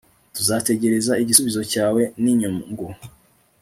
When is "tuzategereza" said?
0.35-1.11